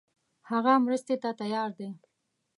[0.49, 1.89] هغه مرستې ته تیار دی.